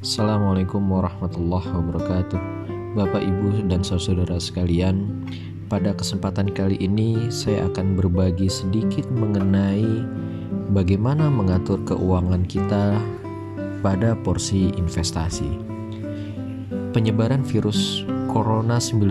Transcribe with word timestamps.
Assalamualaikum 0.00 0.80
warahmatullahi 0.88 1.76
wabarakatuh 1.76 2.40
Bapak, 2.96 3.20
Ibu, 3.20 3.68
dan 3.68 3.84
saudara 3.84 4.40
sekalian 4.40 5.28
Pada 5.68 5.92
kesempatan 5.92 6.56
kali 6.56 6.80
ini 6.80 7.28
saya 7.28 7.68
akan 7.68 8.00
berbagi 8.00 8.48
sedikit 8.48 9.04
mengenai 9.12 9.84
Bagaimana 10.72 11.28
mengatur 11.28 11.84
keuangan 11.84 12.48
kita 12.48 12.96
pada 13.84 14.16
porsi 14.16 14.72
investasi 14.72 15.60
Penyebaran 16.96 17.44
virus 17.44 18.00
Corona 18.32 18.80
19 18.80 19.04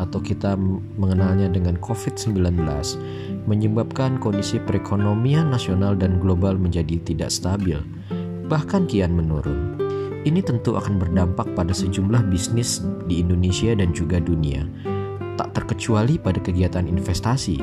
atau 0.00 0.20
kita 0.24 0.56
mengenalnya 0.96 1.52
dengan 1.52 1.76
COVID-19 1.76 2.56
menyebabkan 3.44 4.16
kondisi 4.16 4.56
perekonomian 4.64 5.52
nasional 5.52 5.92
dan 5.92 6.16
global 6.22 6.54
menjadi 6.54 7.02
tidak 7.02 7.34
stabil, 7.34 7.82
bahkan 8.46 8.86
kian 8.86 9.18
menurun. 9.18 9.81
Ini 10.22 10.38
tentu 10.38 10.78
akan 10.78 11.02
berdampak 11.02 11.50
pada 11.58 11.74
sejumlah 11.74 12.30
bisnis 12.30 12.78
di 13.10 13.18
Indonesia 13.26 13.74
dan 13.74 13.90
juga 13.90 14.22
dunia, 14.22 14.62
tak 15.34 15.50
terkecuali 15.50 16.14
pada 16.14 16.38
kegiatan 16.38 16.86
investasi, 16.86 17.58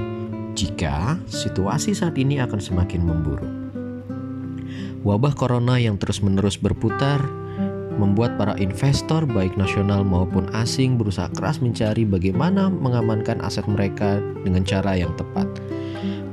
jika 0.59 1.15
situasi 1.23 1.95
saat 1.95 2.19
ini 2.19 2.43
akan 2.43 2.59
semakin 2.59 3.01
memburuk. 3.07 3.53
Wabah 5.07 5.31
corona 5.39 5.79
yang 5.79 5.95
terus-menerus 5.95 6.59
berputar 6.59 7.23
membuat 7.95 8.35
para 8.35 8.59
investor 8.59 9.23
baik 9.23 9.55
nasional 9.55 10.03
maupun 10.03 10.51
asing 10.51 10.99
berusaha 10.99 11.31
keras 11.39 11.63
mencari 11.63 12.03
bagaimana 12.03 12.67
mengamankan 12.67 13.39
aset 13.39 13.63
mereka 13.71 14.19
dengan 14.43 14.67
cara 14.67 14.99
yang 14.99 15.15
tepat. 15.15 15.47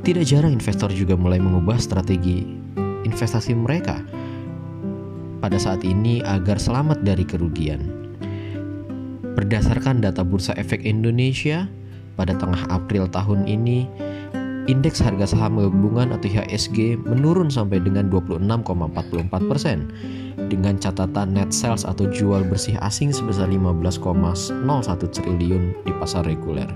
Tidak 0.02 0.26
jarang 0.26 0.58
investor 0.58 0.90
juga 0.90 1.14
mulai 1.14 1.38
mengubah 1.38 1.78
strategi 1.78 2.42
investasi 3.06 3.54
mereka 3.54 4.02
pada 5.40 5.60
saat 5.60 5.84
ini 5.84 6.24
agar 6.24 6.56
selamat 6.56 7.04
dari 7.04 7.24
kerugian. 7.24 7.80
Berdasarkan 9.36 10.00
data 10.00 10.24
Bursa 10.24 10.56
Efek 10.56 10.80
Indonesia, 10.82 11.68
pada 12.16 12.32
tengah 12.32 12.64
April 12.72 13.04
tahun 13.12 13.44
ini, 13.44 13.84
indeks 14.66 14.98
harga 14.98 15.30
saham 15.30 15.60
gabungan 15.60 16.10
atau 16.10 16.26
IHSG 16.26 16.98
menurun 17.04 17.52
sampai 17.52 17.78
dengan 17.78 18.08
26,44 18.08 19.50
persen, 19.50 19.92
dengan 20.48 20.80
catatan 20.80 21.36
net 21.36 21.52
sales 21.52 21.84
atau 21.86 22.08
jual 22.10 22.42
bersih 22.48 22.80
asing 22.82 23.12
sebesar 23.12 23.46
15,01 23.52 24.00
triliun 25.12 25.64
di 25.84 25.92
pasar 26.00 26.24
reguler. 26.26 26.68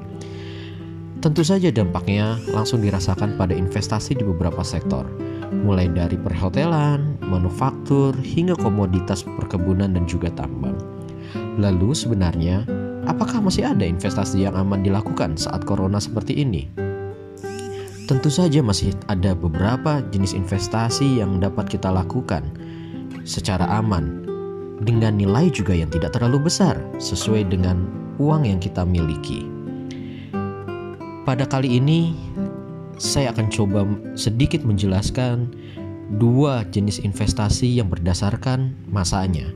Tentu 1.20 1.44
saja 1.44 1.68
dampaknya 1.68 2.40
langsung 2.48 2.80
dirasakan 2.80 3.36
pada 3.36 3.52
investasi 3.52 4.16
di 4.16 4.24
beberapa 4.24 4.64
sektor, 4.64 5.04
mulai 5.52 5.90
dari 5.90 6.14
perhotelan, 6.14 7.18
manufaktur, 7.26 8.14
hingga 8.22 8.54
komoditas 8.56 9.26
perkebunan 9.26 9.92
dan 9.94 10.06
juga 10.06 10.30
tambang. 10.32 10.78
Lalu 11.58 11.92
sebenarnya, 11.92 12.64
apakah 13.10 13.42
masih 13.42 13.66
ada 13.66 13.82
investasi 13.82 14.46
yang 14.46 14.54
aman 14.56 14.82
dilakukan 14.86 15.34
saat 15.34 15.66
corona 15.66 15.98
seperti 15.98 16.40
ini? 16.40 16.70
Tentu 18.10 18.26
saja 18.26 18.58
masih 18.58 18.90
ada 19.06 19.38
beberapa 19.38 20.02
jenis 20.10 20.34
investasi 20.34 21.22
yang 21.22 21.38
dapat 21.38 21.70
kita 21.70 21.94
lakukan 21.94 22.42
secara 23.22 23.66
aman 23.70 24.26
dengan 24.82 25.14
nilai 25.14 25.46
juga 25.52 25.76
yang 25.76 25.92
tidak 25.92 26.18
terlalu 26.18 26.50
besar 26.50 26.74
sesuai 26.98 27.46
dengan 27.46 27.86
uang 28.18 28.50
yang 28.50 28.58
kita 28.58 28.82
miliki. 28.82 29.46
Pada 31.22 31.46
kali 31.46 31.78
ini 31.78 32.16
saya 33.00 33.32
akan 33.32 33.48
coba 33.48 33.88
sedikit 34.12 34.60
menjelaskan 34.60 35.48
dua 36.20 36.68
jenis 36.68 37.00
investasi 37.00 37.80
yang 37.80 37.88
berdasarkan 37.88 38.76
masanya, 38.92 39.48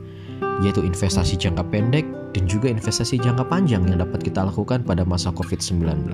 yaitu 0.65 0.81
investasi 0.81 1.37
jangka 1.37 1.61
pendek 1.69 2.09
dan 2.33 2.49
juga 2.49 2.73
investasi 2.73 3.21
jangka 3.21 3.45
panjang 3.45 3.85
yang 3.85 4.01
dapat 4.01 4.25
kita 4.25 4.49
lakukan 4.49 4.81
pada 4.81 5.05
masa 5.05 5.29
COVID-19. 5.29 6.09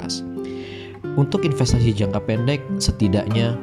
Untuk 1.15 1.47
investasi 1.47 1.95
jangka 1.95 2.19
pendek, 2.27 2.59
setidaknya 2.83 3.55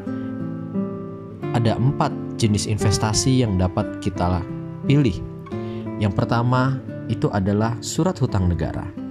ada 1.52 1.76
empat 1.76 2.10
jenis 2.40 2.64
investasi 2.64 3.44
yang 3.44 3.60
dapat 3.60 4.00
kita 4.00 4.40
pilih. 4.88 5.20
Yang 6.00 6.16
pertama 6.16 6.80
itu 7.12 7.28
adalah 7.28 7.76
surat 7.84 8.16
hutang 8.16 8.48
negara. 8.48 9.07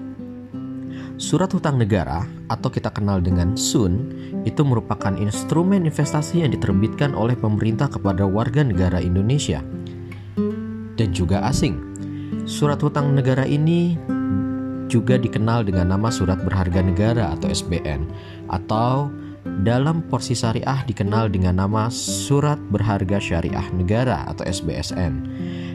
Surat 1.17 1.49
hutang 1.49 1.81
negara 1.81 2.29
atau 2.45 2.69
kita 2.69 2.93
kenal 2.93 3.17
dengan 3.25 3.57
SUN 3.57 4.05
itu 4.45 4.61
merupakan 4.61 5.17
instrumen 5.17 5.89
investasi 5.89 6.45
yang 6.45 6.53
diterbitkan 6.53 7.17
oleh 7.17 7.33
pemerintah 7.33 7.89
kepada 7.89 8.21
warga 8.21 8.61
negara 8.61 9.01
Indonesia 9.01 9.65
dan 10.93 11.09
juga 11.17 11.41
asing. 11.49 11.81
Surat 12.45 12.77
hutang 12.85 13.17
negara 13.17 13.49
ini 13.49 13.97
juga 14.93 15.17
dikenal 15.17 15.65
dengan 15.65 15.97
nama 15.97 16.13
surat 16.13 16.37
berharga 16.45 16.85
negara 16.85 17.33
atau 17.33 17.49
SBN 17.49 18.05
atau 18.53 19.09
dalam 19.65 20.05
porsi 20.05 20.37
syariah 20.37 20.85
dikenal 20.85 21.33
dengan 21.33 21.65
nama 21.65 21.89
surat 21.89 22.61
berharga 22.69 23.17
syariah 23.17 23.65
negara 23.73 24.21
atau 24.29 24.45
SBSN. 24.45 25.13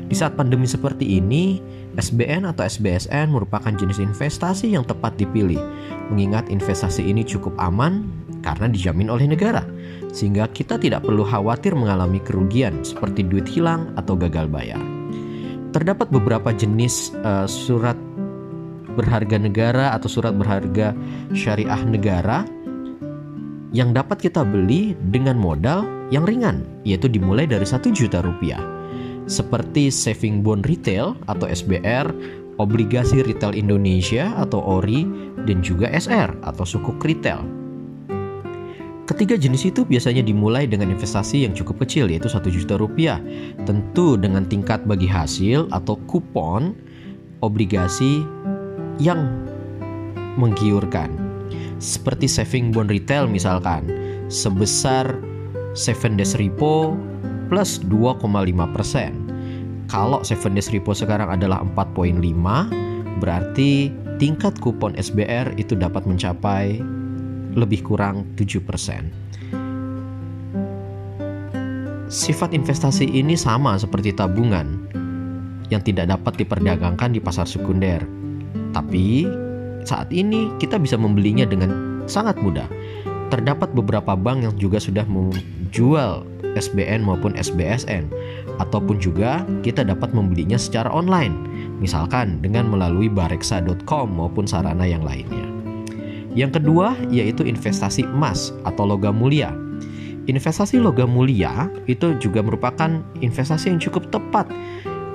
Di 0.09 0.15
saat 0.19 0.35
pandemi 0.35 0.67
seperti 0.67 1.19
ini, 1.23 1.63
SBN 1.97 2.49
atau 2.49 2.65
SBSN 2.65 3.29
merupakan 3.31 3.73
jenis 3.73 4.01
investasi 4.01 4.73
yang 4.73 4.83
tepat 4.89 5.17
dipilih, 5.21 5.61
mengingat 6.09 6.49
investasi 6.49 7.05
ini 7.05 7.23
cukup 7.23 7.53
aman 7.61 8.09
karena 8.43 8.67
dijamin 8.67 9.13
oleh 9.13 9.29
negara, 9.29 9.63
sehingga 10.11 10.49
kita 10.51 10.81
tidak 10.81 11.07
perlu 11.07 11.23
khawatir 11.23 11.77
mengalami 11.77 12.19
kerugian 12.19 12.83
seperti 12.83 13.23
duit 13.23 13.47
hilang 13.47 13.93
atau 13.95 14.19
gagal 14.19 14.49
bayar. 14.51 14.81
Terdapat 15.73 16.13
beberapa 16.13 16.53
jenis 16.53 17.15
uh, 17.25 17.49
surat 17.49 17.97
berharga 18.93 19.41
negara 19.41 19.97
atau 19.97 20.09
surat 20.11 20.37
berharga 20.37 20.93
syariah 21.33 21.81
negara 21.89 22.45
yang 23.73 23.97
dapat 23.97 24.29
kita 24.29 24.45
beli 24.45 24.93
dengan 25.09 25.41
modal 25.41 25.89
yang 26.13 26.29
ringan, 26.29 26.61
yaitu 26.85 27.09
dimulai 27.09 27.49
dari 27.49 27.65
1 27.65 27.89
juta 27.89 28.21
rupiah 28.21 28.72
seperti 29.27 29.89
Saving 29.93 30.43
Bond 30.43 30.67
Retail 30.67 31.15
atau 31.31 31.47
SBR, 31.47 32.11
Obligasi 32.61 33.25
Retail 33.25 33.57
Indonesia 33.57 34.31
atau 34.37 34.61
ORI, 34.61 35.09
dan 35.49 35.65
juga 35.65 35.89
SR 35.91 36.37
atau 36.45 36.65
Sukuk 36.67 37.01
Retail. 37.03 37.63
Ketiga 39.03 39.35
jenis 39.35 39.67
itu 39.67 39.83
biasanya 39.83 40.23
dimulai 40.23 40.65
dengan 40.65 40.95
investasi 40.95 41.43
yang 41.43 41.53
cukup 41.53 41.83
kecil 41.85 42.07
yaitu 42.07 42.31
1 42.31 42.49
juta 42.49 42.79
rupiah. 42.79 43.19
Tentu 43.67 44.15
dengan 44.15 44.47
tingkat 44.47 44.87
bagi 44.87 45.11
hasil 45.11 45.67
atau 45.75 45.99
kupon 46.07 46.73
obligasi 47.43 48.23
yang 49.03 49.27
menggiurkan. 50.39 51.13
Seperti 51.83 52.31
saving 52.31 52.71
bond 52.71 52.89
retail 52.89 53.27
misalkan 53.27 53.91
sebesar 54.31 55.19
7 55.75 56.15
days 56.15 56.39
repo 56.39 56.95
plus 57.53 57.85
2,5 57.85 58.25
persen. 58.73 59.13
Kalau 59.93 60.25
7 60.25 60.57
days 60.57 60.73
repo 60.73 60.97
sekarang 60.97 61.29
adalah 61.29 61.61
4,5, 61.61 62.17
berarti 63.21 63.93
tingkat 64.17 64.57
kupon 64.57 64.97
SBR 64.97 65.53
itu 65.61 65.77
dapat 65.77 66.09
mencapai 66.09 66.81
lebih 67.53 67.85
kurang 67.85 68.25
7 68.41 68.57
persen. 68.65 69.13
Sifat 72.09 72.57
investasi 72.57 73.05
ini 73.05 73.37
sama 73.37 73.77
seperti 73.77 74.17
tabungan 74.17 74.89
yang 75.69 75.85
tidak 75.85 76.09
dapat 76.09 76.41
diperdagangkan 76.41 77.13
di 77.13 77.21
pasar 77.21 77.45
sekunder. 77.45 78.01
Tapi 78.73 79.29
saat 79.85 80.09
ini 80.09 80.49
kita 80.57 80.81
bisa 80.81 80.97
membelinya 80.97 81.45
dengan 81.45 82.01
sangat 82.09 82.41
mudah. 82.41 82.65
Terdapat 83.33 83.73
beberapa 83.73 84.13
bank 84.13 84.45
yang 84.45 84.55
juga 84.61 84.77
sudah 84.77 85.09
menjual 85.09 86.29
SBN 86.53 87.01
maupun 87.01 87.33
SBSN 87.33 88.13
ataupun 88.61 89.01
juga 89.01 89.49
kita 89.65 89.89
dapat 89.89 90.13
membelinya 90.13 90.61
secara 90.61 90.93
online 90.93 91.33
misalkan 91.81 92.45
dengan 92.45 92.69
melalui 92.69 93.09
bareksa.com 93.09 94.13
maupun 94.13 94.45
sarana 94.45 94.85
yang 94.85 95.01
lainnya. 95.01 95.49
Yang 96.37 96.61
kedua 96.61 96.93
yaitu 97.09 97.49
investasi 97.49 98.05
emas 98.05 98.53
atau 98.69 98.85
logam 98.85 99.17
mulia. 99.17 99.57
Investasi 100.29 100.77
logam 100.77 101.09
mulia 101.09 101.73
itu 101.89 102.13
juga 102.21 102.45
merupakan 102.45 103.01
investasi 103.25 103.73
yang 103.73 103.81
cukup 103.81 104.13
tepat 104.13 104.45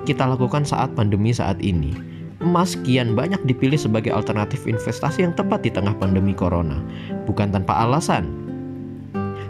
kita 0.09 0.25
lakukan 0.25 0.65
saat 0.65 0.89
pandemi 0.97 1.29
saat 1.37 1.61
ini. 1.61 2.16
Emas 2.37 2.77
kian 2.85 3.17
banyak 3.17 3.41
dipilih 3.49 3.81
sebagai 3.81 4.13
alternatif 4.13 4.69
investasi 4.69 5.25
yang 5.25 5.33
tepat 5.33 5.65
di 5.65 5.73
tengah 5.73 5.97
pandemi 5.97 6.37
corona. 6.37 6.77
Bukan 7.25 7.49
tanpa 7.49 7.81
alasan, 7.81 8.29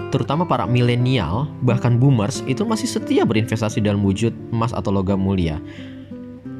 terutama 0.09 0.47
para 0.47 0.63
milenial 0.63 1.51
bahkan 1.67 1.99
boomers 1.99 2.39
itu 2.47 2.63
masih 2.63 2.87
setia 2.87 3.27
berinvestasi 3.27 3.83
dalam 3.83 3.99
wujud 4.07 4.31
emas 4.55 4.71
atau 4.71 4.95
logam 4.95 5.19
mulia. 5.19 5.59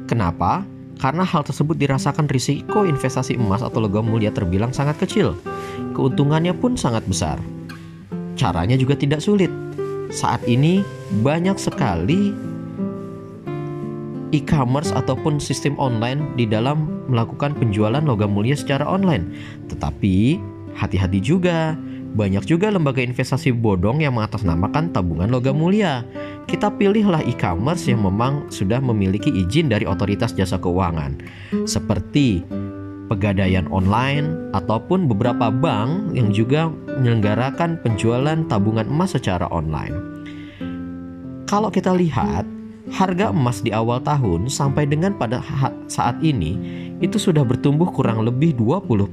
Kenapa? 0.04 0.68
Karena 0.98 1.22
hal 1.22 1.46
tersebut 1.46 1.78
dirasakan 1.78 2.26
risiko 2.28 2.82
investasi 2.82 3.38
emas 3.38 3.62
atau 3.62 3.80
logam 3.80 4.04
mulia 4.04 4.34
terbilang 4.34 4.74
sangat 4.74 4.98
kecil. 5.00 5.32
Keuntungannya 5.94 6.52
pun 6.52 6.74
sangat 6.74 7.06
besar. 7.06 7.38
Caranya 8.34 8.74
juga 8.74 8.98
tidak 8.98 9.22
sulit. 9.22 9.50
Saat 10.10 10.44
ini 10.44 10.82
banyak 11.22 11.54
sekali 11.60 12.32
e-commerce 14.32 14.92
ataupun 14.92 15.40
sistem 15.40 15.74
online 15.80 16.34
di 16.36 16.44
dalam 16.44 17.06
melakukan 17.08 17.56
penjualan 17.56 18.02
logam 18.04 18.32
mulia 18.32 18.54
secara 18.54 18.84
online. 18.84 19.28
Tetapi 19.72 20.38
hati-hati 20.76 21.18
juga, 21.18 21.74
banyak 22.14 22.44
juga 22.48 22.72
lembaga 22.72 23.04
investasi 23.04 23.52
bodong 23.52 24.00
yang 24.00 24.16
mengatasnamakan 24.16 24.92
tabungan 24.92 25.28
logam 25.28 25.60
mulia. 25.60 26.04
Kita 26.48 26.72
pilihlah 26.72 27.20
e-commerce 27.28 27.88
yang 27.92 28.00
memang 28.00 28.48
sudah 28.48 28.80
memiliki 28.80 29.28
izin 29.28 29.68
dari 29.68 29.84
otoritas 29.84 30.32
jasa 30.32 30.56
keuangan, 30.56 31.20
seperti 31.68 32.40
pegadaian 33.08 33.68
online 33.72 34.52
ataupun 34.52 35.08
beberapa 35.08 35.48
bank 35.48 36.12
yang 36.12 36.28
juga 36.32 36.68
menyelenggarakan 37.00 37.80
penjualan 37.80 38.36
tabungan 38.48 38.88
emas 38.88 39.16
secara 39.16 39.48
online. 39.48 39.96
Kalau 41.48 41.72
kita 41.72 41.96
lihat, 41.96 42.44
harga 42.92 43.30
emas 43.30 43.60
di 43.60 43.70
awal 43.72 44.00
tahun 44.00 44.48
sampai 44.48 44.88
dengan 44.88 45.16
pada 45.16 45.44
saat 45.86 46.18
ini 46.24 46.56
itu 46.98 47.20
sudah 47.20 47.44
bertumbuh 47.44 47.88
kurang 47.92 48.24
lebih 48.24 48.56
20%. 48.56 49.08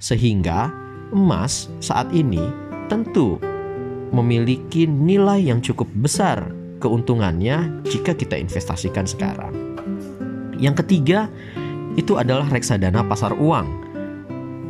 Sehingga 0.00 0.72
emas 1.12 1.68
saat 1.78 2.08
ini 2.10 2.40
tentu 2.88 3.36
memiliki 4.10 4.88
nilai 4.88 5.38
yang 5.38 5.62
cukup 5.62 5.86
besar 5.94 6.50
keuntungannya 6.82 7.84
jika 7.86 8.16
kita 8.16 8.34
investasikan 8.40 9.06
sekarang. 9.06 9.52
Yang 10.58 10.84
ketiga 10.84 11.28
itu 11.96 12.16
adalah 12.16 12.48
reksadana 12.48 13.04
pasar 13.06 13.36
uang. 13.36 13.79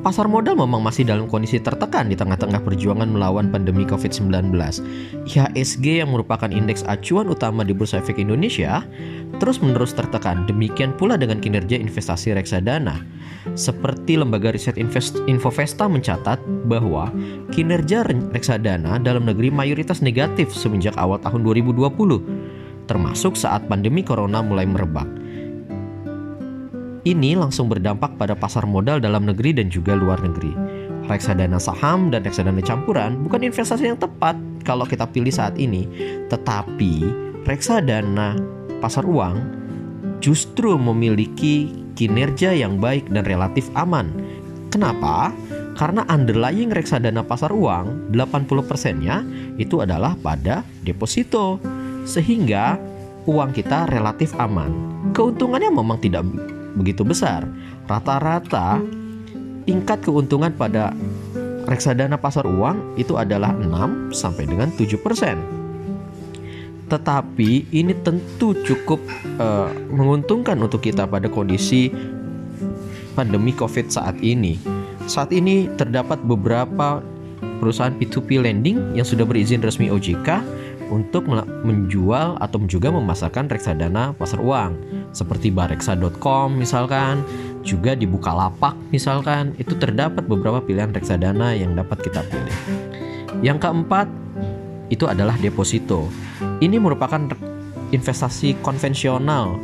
Pasar 0.00 0.32
modal 0.32 0.56
memang 0.56 0.80
masih 0.80 1.04
dalam 1.04 1.28
kondisi 1.28 1.60
tertekan 1.60 2.08
di 2.08 2.16
tengah-tengah 2.16 2.64
perjuangan 2.64 3.04
melawan 3.04 3.52
pandemi 3.52 3.84
COVID-19. 3.84 4.48
IHSG 5.28 6.00
yang 6.00 6.16
merupakan 6.16 6.48
indeks 6.48 6.88
acuan 6.88 7.28
utama 7.28 7.68
di 7.68 7.76
Bursa 7.76 8.00
Efek 8.00 8.16
Indonesia 8.16 8.80
terus-menerus 9.36 9.92
tertekan. 9.92 10.48
Demikian 10.48 10.96
pula 10.96 11.20
dengan 11.20 11.36
kinerja 11.36 11.76
investasi 11.76 12.32
reksadana. 12.32 13.04
Seperti 13.52 14.16
lembaga 14.16 14.56
riset 14.56 14.80
Invest 14.80 15.20
Infovesta 15.28 15.84
mencatat 15.84 16.40
bahwa 16.64 17.12
kinerja 17.52 18.00
reksadana 18.32 18.96
dalam 19.04 19.28
negeri 19.28 19.52
mayoritas 19.52 20.00
negatif 20.00 20.48
semenjak 20.48 20.96
awal 20.96 21.20
tahun 21.20 21.44
2020, 21.44 22.88
termasuk 22.88 23.36
saat 23.36 23.68
pandemi 23.68 24.00
corona 24.00 24.40
mulai 24.40 24.64
merebak. 24.64 25.19
Ini 27.00 27.32
langsung 27.32 27.72
berdampak 27.72 28.20
pada 28.20 28.36
pasar 28.36 28.68
modal 28.68 29.00
dalam 29.00 29.24
negeri 29.24 29.56
dan 29.56 29.72
juga 29.72 29.96
luar 29.96 30.20
negeri. 30.20 30.52
Reksadana 31.08 31.56
saham 31.56 32.12
dan 32.12 32.20
reksadana 32.20 32.60
campuran 32.60 33.24
bukan 33.24 33.40
investasi 33.40 33.88
yang 33.88 33.96
tepat 33.96 34.36
kalau 34.68 34.84
kita 34.84 35.08
pilih 35.08 35.32
saat 35.32 35.56
ini, 35.56 35.88
tetapi 36.28 37.08
reksadana 37.48 38.36
pasar 38.84 39.08
uang 39.08 39.40
justru 40.20 40.76
memiliki 40.76 41.72
kinerja 41.96 42.52
yang 42.52 42.76
baik 42.76 43.08
dan 43.08 43.24
relatif 43.24 43.72
aman. 43.72 44.12
Kenapa? 44.68 45.32
Karena 45.80 46.04
underlying 46.12 46.68
reksadana 46.68 47.24
pasar 47.24 47.48
uang 47.48 48.12
80%-nya 48.12 49.24
itu 49.56 49.80
adalah 49.80 50.12
pada 50.20 50.60
deposito. 50.84 51.56
Sehingga 52.04 52.76
uang 53.24 53.56
kita 53.56 53.88
relatif 53.88 54.36
aman. 54.36 54.68
Keuntungannya 55.16 55.72
memang 55.72 55.96
tidak 55.96 56.28
begitu 56.74 57.02
besar. 57.06 57.46
Rata-rata 57.86 58.78
tingkat 59.66 60.02
keuntungan 60.02 60.50
pada 60.54 60.94
reksadana 61.70 62.18
pasar 62.18 62.46
uang 62.46 62.98
itu 62.98 63.14
adalah 63.14 63.54
6 63.54 64.10
sampai 64.14 64.44
dengan 64.48 64.70
7%. 64.74 64.98
Tetapi 66.90 67.50
ini 67.70 67.94
tentu 68.02 68.50
cukup 68.66 68.98
uh, 69.38 69.70
menguntungkan 69.94 70.58
untuk 70.58 70.82
kita 70.82 71.06
pada 71.06 71.30
kondisi 71.30 71.86
pandemi 73.14 73.54
Covid 73.54 73.94
saat 73.94 74.18
ini. 74.18 74.58
Saat 75.06 75.30
ini 75.30 75.70
terdapat 75.78 76.18
beberapa 76.26 76.98
perusahaan 77.62 77.94
P2P 77.94 78.42
lending 78.42 78.98
yang 78.98 79.06
sudah 79.06 79.22
berizin 79.22 79.62
resmi 79.62 79.86
OJK 79.86 80.58
untuk 80.90 81.30
menjual 81.64 82.36
atau 82.42 82.58
juga 82.66 82.90
memasarkan 82.90 83.46
reksadana 83.46 84.12
pasar 84.18 84.42
uang 84.42 84.74
seperti 85.14 85.54
bareksa.com 85.54 86.52
misalkan 86.52 87.22
juga 87.62 87.94
di 87.94 88.04
Bukalapak 88.04 88.74
misalkan 88.90 89.54
itu 89.56 89.78
terdapat 89.78 90.26
beberapa 90.26 90.60
pilihan 90.60 90.90
reksadana 90.90 91.54
yang 91.54 91.78
dapat 91.78 92.02
kita 92.04 92.26
pilih. 92.26 92.56
Yang 93.40 93.58
keempat 93.64 94.06
itu 94.90 95.06
adalah 95.06 95.38
deposito. 95.38 96.10
Ini 96.60 96.76
merupakan 96.76 97.30
investasi 97.94 98.58
konvensional 98.60 99.56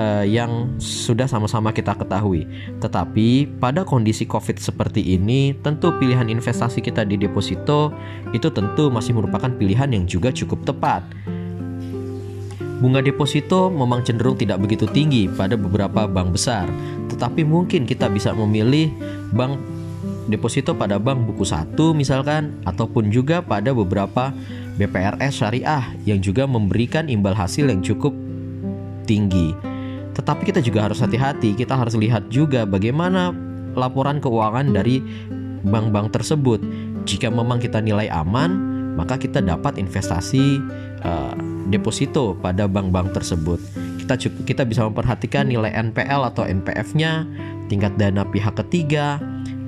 uh, 0.00 0.24
yang 0.24 0.80
sudah 0.80 1.28
sama-sama 1.28 1.70
kita 1.76 1.92
ketahui. 1.92 2.48
Tetapi 2.80 3.60
pada 3.60 3.84
kondisi 3.84 4.24
Covid 4.24 4.56
seperti 4.56 5.04
ini, 5.20 5.52
tentu 5.60 5.92
pilihan 6.00 6.26
investasi 6.32 6.80
kita 6.80 7.04
di 7.04 7.20
deposito 7.20 7.92
itu 8.32 8.48
tentu 8.48 8.88
masih 8.88 9.12
merupakan 9.12 9.52
pilihan 9.52 9.92
yang 9.92 10.08
juga 10.08 10.32
cukup 10.32 10.64
tepat. 10.64 11.04
Bunga 12.80 13.04
deposito 13.04 13.68
memang 13.68 14.00
cenderung 14.00 14.40
tidak 14.40 14.64
begitu 14.64 14.88
tinggi 14.88 15.28
pada 15.28 15.52
beberapa 15.52 16.08
bank 16.08 16.32
besar, 16.32 16.64
tetapi 17.12 17.44
mungkin 17.44 17.84
kita 17.84 18.08
bisa 18.08 18.32
memilih 18.32 18.88
bank 19.36 19.60
deposito 20.32 20.72
pada 20.72 20.96
bank 20.96 21.28
buku 21.28 21.44
satu 21.44 21.92
misalkan 21.92 22.56
ataupun 22.64 23.12
juga 23.12 23.44
pada 23.44 23.76
beberapa 23.76 24.32
BPRS 24.80 25.44
syariah 25.44 25.92
yang 26.08 26.24
juga 26.24 26.48
memberikan 26.48 27.12
imbal 27.12 27.36
hasil 27.36 27.68
yang 27.68 27.84
cukup 27.84 28.16
tinggi. 29.04 29.69
Tetapi 30.20 30.52
kita 30.52 30.60
juga 30.60 30.84
harus 30.84 31.00
hati-hati, 31.00 31.56
kita 31.56 31.72
harus 31.72 31.96
lihat 31.96 32.28
juga 32.28 32.68
bagaimana 32.68 33.32
laporan 33.72 34.20
keuangan 34.20 34.68
dari 34.68 35.00
bank-bank 35.64 36.12
tersebut. 36.12 36.60
Jika 37.08 37.32
memang 37.32 37.56
kita 37.56 37.80
nilai 37.80 38.12
aman, 38.12 38.52
maka 39.00 39.16
kita 39.16 39.40
dapat 39.40 39.80
investasi 39.80 40.60
uh, 41.00 41.32
deposito 41.72 42.36
pada 42.36 42.68
bank-bank 42.68 43.16
tersebut. 43.16 43.56
Kita 43.96 44.20
cukup 44.20 44.42
kita 44.44 44.62
bisa 44.68 44.84
memperhatikan 44.84 45.48
nilai 45.48 45.72
NPL 45.72 46.28
atau 46.28 46.44
NPF-nya, 46.44 47.24
tingkat 47.72 47.96
dana 47.96 48.20
pihak 48.28 48.60
ketiga, 48.60 49.16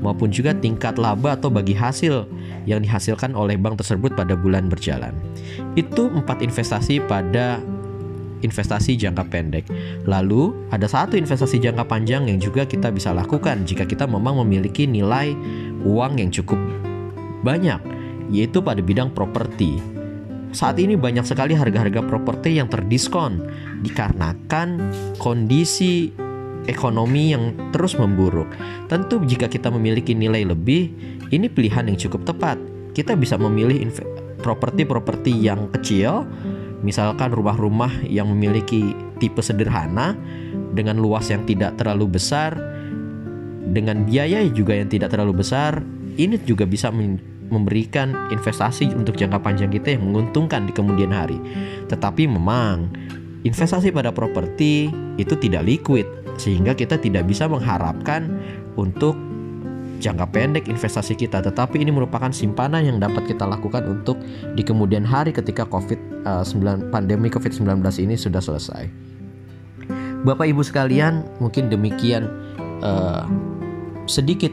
maupun 0.04 0.28
juga 0.28 0.52
tingkat 0.52 1.00
laba 1.00 1.32
atau 1.32 1.48
bagi 1.48 1.72
hasil 1.72 2.28
yang 2.68 2.84
dihasilkan 2.84 3.32
oleh 3.32 3.56
bank 3.56 3.80
tersebut 3.80 4.12
pada 4.12 4.36
bulan 4.36 4.68
berjalan. 4.68 5.16
Itu 5.80 6.12
empat 6.12 6.44
investasi 6.44 7.00
pada 7.08 7.56
investasi 8.42 8.98
jangka 8.98 9.24
pendek. 9.30 9.64
Lalu, 10.04 10.68
ada 10.74 10.84
satu 10.90 11.16
investasi 11.16 11.62
jangka 11.62 11.86
panjang 11.86 12.28
yang 12.28 12.38
juga 12.42 12.66
kita 12.68 12.90
bisa 12.90 13.14
lakukan 13.14 13.64
jika 13.64 13.86
kita 13.86 14.04
memang 14.04 14.42
memiliki 14.44 14.84
nilai 14.84 15.32
uang 15.86 16.18
yang 16.18 16.30
cukup 16.30 16.58
banyak, 17.42 17.80
yaitu 18.30 18.62
pada 18.62 18.82
bidang 18.82 19.10
properti. 19.14 19.78
Saat 20.52 20.76
ini 20.76 21.00
banyak 21.00 21.24
sekali 21.24 21.56
harga-harga 21.56 22.04
properti 22.04 22.60
yang 22.60 22.68
terdiskon 22.68 23.40
dikarenakan 23.80 24.92
kondisi 25.16 26.12
ekonomi 26.68 27.32
yang 27.32 27.56
terus 27.72 27.96
memburuk. 27.96 28.52
Tentu 28.86 29.18
jika 29.24 29.48
kita 29.48 29.72
memiliki 29.72 30.12
nilai 30.12 30.44
lebih, 30.44 30.92
ini 31.32 31.48
pilihan 31.48 31.88
yang 31.88 31.98
cukup 31.98 32.28
tepat. 32.28 32.60
Kita 32.92 33.16
bisa 33.16 33.40
memilih 33.40 33.80
properti-properti 34.44 35.32
yang 35.32 35.72
kecil 35.72 36.28
Misalkan 36.82 37.30
rumah-rumah 37.30 38.02
yang 38.06 38.26
memiliki 38.30 38.94
tipe 39.22 39.38
sederhana 39.38 40.18
dengan 40.74 40.98
luas 40.98 41.30
yang 41.30 41.46
tidak 41.46 41.78
terlalu 41.78 42.18
besar, 42.18 42.58
dengan 43.72 44.02
biaya 44.02 44.42
juga 44.50 44.74
yang 44.74 44.90
tidak 44.90 45.14
terlalu 45.14 45.40
besar, 45.40 45.80
ini 46.18 46.36
juga 46.42 46.66
bisa 46.66 46.90
memberikan 47.48 48.12
investasi 48.34 48.92
untuk 48.92 49.14
jangka 49.14 49.38
panjang 49.40 49.70
kita 49.70 49.94
yang 49.94 50.10
menguntungkan 50.10 50.66
di 50.66 50.72
kemudian 50.74 51.14
hari. 51.14 51.38
Tetapi 51.86 52.26
memang 52.26 52.90
investasi 53.46 53.94
pada 53.94 54.10
properti 54.10 54.90
itu 55.16 55.34
tidak 55.38 55.62
liquid 55.64 56.04
sehingga 56.40 56.72
kita 56.72 56.98
tidak 56.98 57.28
bisa 57.28 57.46
mengharapkan 57.46 58.26
untuk 58.74 59.14
jangka 60.02 60.26
pendek 60.34 60.66
investasi 60.66 61.14
kita, 61.14 61.38
tetapi 61.38 61.78
ini 61.78 61.94
merupakan 61.94 62.34
simpanan 62.34 62.82
yang 62.82 62.98
dapat 62.98 63.30
kita 63.30 63.46
lakukan 63.46 63.86
untuk 63.86 64.18
di 64.58 64.66
kemudian 64.66 65.06
hari 65.06 65.30
ketika 65.30 65.62
COVID-19 65.70 66.58
uh, 66.66 66.90
pandemi 66.90 67.30
COVID-19 67.30 67.78
ini 68.02 68.18
sudah 68.18 68.42
selesai. 68.42 68.90
Bapak 70.26 70.50
Ibu 70.50 70.62
sekalian, 70.66 71.22
mungkin 71.38 71.70
demikian 71.70 72.26
uh, 72.82 73.26
sedikit 74.10 74.50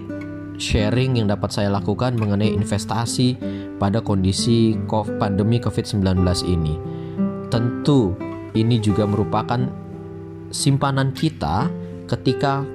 sharing 0.62 1.18
yang 1.18 1.32
dapat 1.32 1.50
saya 1.50 1.74
lakukan 1.74 2.14
mengenai 2.20 2.54
investasi 2.54 3.40
pada 3.82 4.04
kondisi 4.04 4.78
pandemi 5.18 5.58
COVID-19 5.58 6.06
ini. 6.46 6.76
Tentu 7.50 8.14
ini 8.54 8.78
juga 8.78 9.10
merupakan 9.10 9.66
simpanan 10.50 11.14
kita 11.14 11.70
ketika 12.10 12.66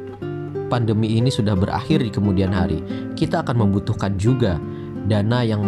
pandemi 0.75 1.15
ini 1.15 1.31
sudah 1.31 1.55
berakhir 1.55 2.03
di 2.03 2.11
kemudian 2.11 2.51
hari, 2.51 2.83
kita 3.15 3.47
akan 3.47 3.63
membutuhkan 3.63 4.19
juga 4.19 4.59
dana 5.07 5.47
yang 5.47 5.63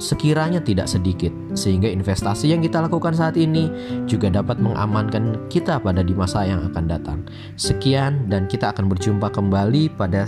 sekiranya 0.00 0.64
tidak 0.64 0.88
sedikit, 0.88 1.28
sehingga 1.52 1.92
investasi 1.92 2.52
yang 2.52 2.64
kita 2.64 2.80
lakukan 2.80 3.12
saat 3.12 3.36
ini 3.36 3.68
juga 4.08 4.32
dapat 4.32 4.56
mengamankan 4.56 5.36
kita 5.52 5.76
pada 5.76 6.00
di 6.00 6.16
masa 6.16 6.48
yang 6.48 6.64
akan 6.72 6.84
datang. 6.88 7.18
Sekian, 7.60 8.32
dan 8.32 8.48
kita 8.48 8.72
akan 8.72 8.88
berjumpa 8.88 9.28
kembali 9.28 9.92
pada 9.92 10.24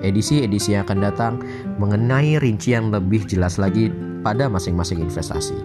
edisi-edisi 0.00 0.76
yang 0.76 0.88
akan 0.88 1.00
datang 1.04 1.34
mengenai 1.76 2.40
rincian 2.40 2.92
lebih 2.92 3.24
jelas 3.28 3.60
lagi 3.60 3.92
pada 4.20 4.48
masing-masing 4.48 5.04
investasi. 5.04 5.56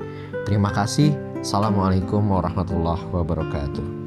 Terima 0.47 0.71
kasih. 0.71 1.11
Assalamualaikum 1.43 2.23
warahmatullahi 2.27 3.03
wabarakatuh. 3.11 3.99